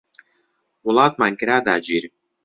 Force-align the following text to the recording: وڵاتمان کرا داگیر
وڵاتمان 0.85 1.31
کرا 1.39 1.57
داگیر 1.65 2.03